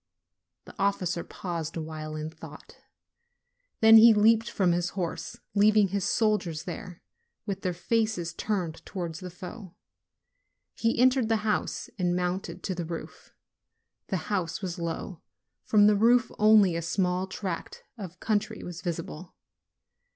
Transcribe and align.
The 0.65 0.73
officer 0.79 1.23
paused 1.23 1.77
a 1.77 1.79
while 1.81 2.15
in 2.15 2.31
thought; 2.31 2.77
then 3.81 3.97
he 3.97 4.15
leaped 4.15 4.49
from 4.49 4.71
his 4.71 4.89
horse, 4.97 5.37
leaving 5.53 5.89
his 5.89 6.03
soldiers 6.05 6.63
there, 6.63 7.03
with 7.45 7.61
their 7.61 7.71
faces 7.75 8.33
turned 8.33 8.83
towards 8.83 9.19
the 9.19 9.29
foe, 9.29 9.75
he 10.73 10.97
entered 10.99 11.29
the 11.29 11.45
house 11.45 11.87
and 11.99 12.15
mounted 12.15 12.63
to 12.63 12.73
the 12.73 12.83
roof. 12.85 13.35
The 14.07 14.17
house 14.33 14.59
was 14.63 14.79
low; 14.79 15.21
from 15.65 15.85
the 15.85 15.95
roof 15.95 16.31
only 16.39 16.75
a 16.75 16.81
small 16.81 17.27
tract 17.27 17.83
of 17.95 18.19
country 18.19 18.63
was 18.63 18.81
visible. 18.81 19.35